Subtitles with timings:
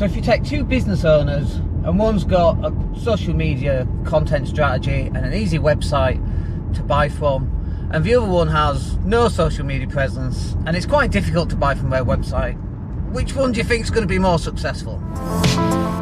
[0.00, 5.08] So if you take two business owners and one's got a social media content strategy
[5.08, 6.16] and an easy website
[6.74, 11.10] to buy from, and the other one has no social media presence and it's quite
[11.10, 12.58] difficult to buy from their website,
[13.12, 14.98] which one do you think is going to be more successful?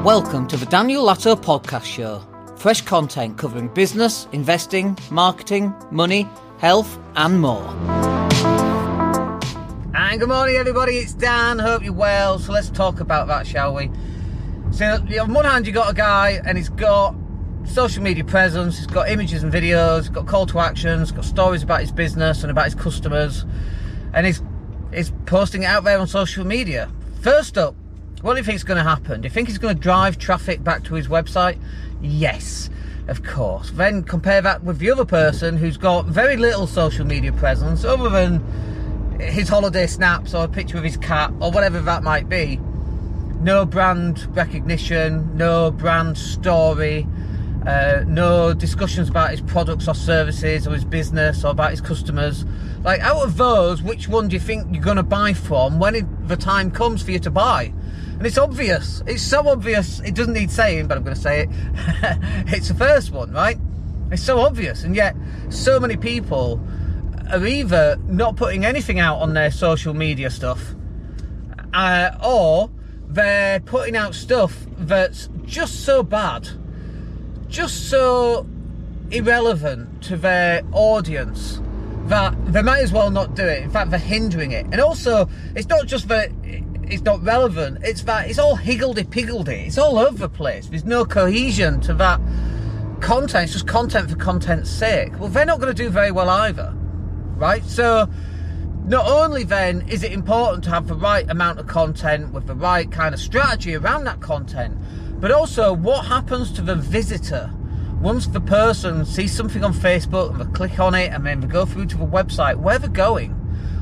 [0.04, 2.22] Welcome to the Daniel Latto Podcast Show.
[2.56, 6.28] Fresh content covering business, investing, marketing, money,
[6.58, 8.17] health, and more.
[10.00, 10.98] And good morning, everybody.
[10.98, 11.58] It's Dan.
[11.58, 12.38] Hope you're well.
[12.38, 13.90] So let's talk about that, shall we?
[14.70, 17.16] So on one hand, you got a guy, and he's got
[17.64, 18.76] social media presence.
[18.76, 20.10] He's got images and videos.
[20.10, 21.10] Got call to actions.
[21.10, 23.45] Got stories about his business and about his customers,
[24.14, 24.40] and he's
[24.95, 26.88] he's posting it out there on social media.
[27.20, 27.74] First up,
[28.20, 29.23] what do you think is going to happen?
[29.23, 31.60] Do you think he's going to drive traffic back to his website?
[32.01, 32.70] Yes,
[33.09, 33.73] of course.
[33.73, 38.09] Then compare that with the other person who's got very little social media presence, other
[38.09, 38.45] than
[39.18, 42.59] his holiday snaps or a picture of his cat or whatever that might be.
[43.40, 47.06] No brand recognition, no brand story,
[47.66, 52.45] uh, no discussions about his products or services or his business or about his customers.
[52.82, 55.95] Like, out of those, which one do you think you're going to buy from when
[55.95, 57.73] it, the time comes for you to buy?
[58.16, 59.02] And it's obvious.
[59.06, 61.48] It's so obvious, it doesn't need saying, but I'm going to say it.
[62.48, 63.59] it's the first one, right?
[64.10, 64.84] It's so obvious.
[64.84, 65.15] And yet,
[65.50, 66.60] so many people
[67.31, 70.75] are either not putting anything out on their social media stuff,
[71.72, 72.71] uh, or
[73.09, 76.49] they're putting out stuff that's just so bad,
[77.49, 78.47] just so
[79.10, 81.60] irrelevant to their audience
[82.06, 83.62] that they might as well not do it.
[83.62, 84.66] In fact, they're hindering it.
[84.66, 86.31] And also, it's not just that
[86.91, 89.66] it's not relevant, it's that it's all higgledy-piggledy.
[89.66, 90.66] It's all over the place.
[90.69, 92.21] There's no cohesion to that
[93.00, 93.44] content.
[93.44, 95.19] It's just content for content's sake.
[95.19, 96.75] Well, they're not going to do very well either
[97.38, 97.64] right?
[97.64, 98.08] So
[98.86, 102.54] not only then is it important to have the right amount of content with the
[102.54, 104.76] right kind of strategy around that content,
[105.20, 107.50] but also what happens to the visitor
[108.00, 111.47] once the person sees something on Facebook and they click on it and then they
[111.47, 113.32] go through to the website, where they're going,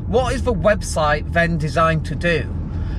[0.06, 2.40] what is the website then designed to do?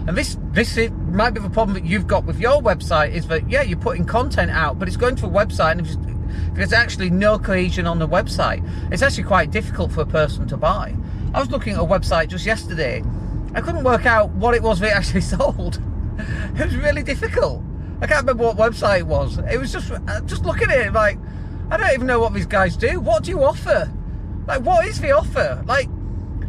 [0.08, 3.28] And this this is, might be the problem that you've got with your website is
[3.28, 6.17] that yeah you're putting content out, but it's going to a website and if
[6.54, 8.64] there's actually no cohesion on the website.
[8.92, 10.96] It's actually quite difficult for a person to buy.
[11.34, 13.04] I was looking at a website just yesterday.
[13.54, 15.82] I couldn't work out what it was they actually sold.
[16.56, 17.64] It was really difficult.
[18.02, 19.38] I can't remember what website it was.
[19.38, 21.18] It was just uh, just looking at it like
[21.70, 23.00] I don't even know what these guys do.
[23.00, 23.92] What do you offer?
[24.48, 25.64] Like what is the offer?
[25.66, 25.88] Like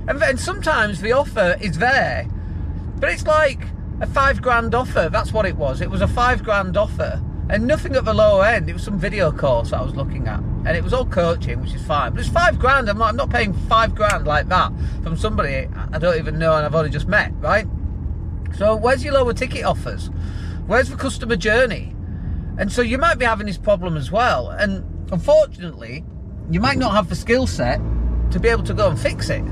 [0.07, 2.27] and then sometimes the offer is there,
[2.97, 3.67] but it's like
[4.01, 5.09] a five grand offer.
[5.11, 5.81] That's what it was.
[5.81, 8.69] It was a five grand offer and nothing at the lower end.
[8.69, 11.75] It was some video course I was looking at, and it was all coaching, which
[11.75, 12.13] is fine.
[12.13, 12.89] But it's five grand.
[12.89, 14.73] I'm not, I'm not paying five grand like that
[15.03, 17.67] from somebody I don't even know and I've only just met, right?
[18.57, 20.11] So where's your lower ticket offers?
[20.67, 21.95] Where's the customer journey?
[22.59, 24.51] And so you might be having this problem as well.
[24.51, 26.05] And unfortunately,
[26.51, 27.81] you might not have the skill set
[28.33, 29.43] to be able to go and fix it.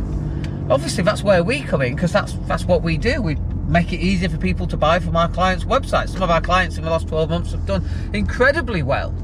[0.68, 3.22] Obviously, that's where we come in because that's that's what we do.
[3.22, 3.36] We
[3.68, 6.10] make it easier for people to buy from our clients' websites.
[6.10, 9.14] Some of our clients in the last 12 months have done incredibly well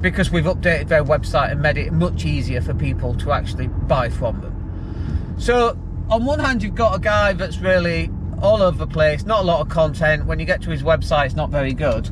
[0.00, 4.08] because we've updated their website and made it much easier for people to actually buy
[4.08, 5.34] from them.
[5.38, 5.78] So,
[6.08, 8.10] on one hand, you've got a guy that's really
[8.40, 10.26] all over the place, not a lot of content.
[10.26, 12.10] When you get to his website, it's not very good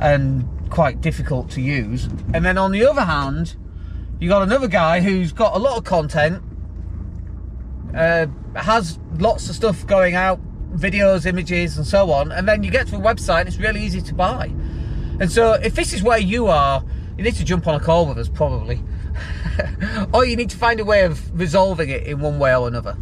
[0.00, 2.06] and quite difficult to use.
[2.32, 3.56] And then on the other hand,
[4.18, 6.42] you got another guy who's got a lot of content,
[7.94, 8.26] uh,
[8.56, 10.40] has lots of stuff going out,
[10.74, 12.32] videos, images, and so on.
[12.32, 14.52] And then you get to a website and it's really easy to buy.
[15.20, 16.84] And so if this is where you are,
[17.16, 18.82] you need to jump on a call with us probably.
[20.12, 22.96] or you need to find a way of resolving it in one way or another.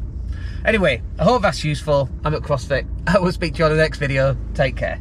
[0.65, 2.09] Anyway, I hope that's useful.
[2.25, 2.87] I'm at CrossFit.
[3.07, 4.37] I will speak to you on the next video.
[4.55, 5.01] Take care.